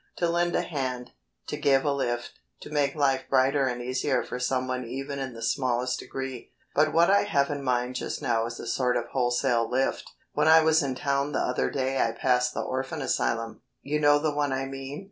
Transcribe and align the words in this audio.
To 0.15 0.27
lend 0.27 0.55
a 0.55 0.63
hand, 0.63 1.11
to 1.45 1.57
give 1.57 1.85
a 1.85 1.93
lift, 1.93 2.31
to 2.61 2.71
make 2.71 2.95
life 2.95 3.25
brighter 3.29 3.67
and 3.67 3.83
easier 3.83 4.23
for 4.23 4.39
someone 4.39 4.83
even 4.83 5.19
in 5.19 5.35
the 5.35 5.43
smallest 5.43 5.99
degree. 5.99 6.51
"But 6.73 6.91
what 6.91 7.11
I 7.11 7.21
have 7.21 7.51
in 7.51 7.63
mind 7.63 7.93
just 7.97 8.19
now 8.19 8.47
is 8.47 8.59
a 8.59 8.65
sort 8.65 8.97
of 8.97 9.05
wholesale 9.11 9.69
lift. 9.69 10.09
When 10.33 10.47
I 10.47 10.63
was 10.63 10.81
in 10.81 10.95
town 10.95 11.33
the 11.33 11.39
other 11.39 11.69
day 11.69 11.99
I 12.01 12.13
passed 12.13 12.55
the 12.55 12.61
orphan 12.63 13.03
asylum. 13.03 13.61
You 13.83 13.99
know 13.99 14.17
the 14.17 14.33
one 14.33 14.51
I 14.51 14.65
mean. 14.65 14.99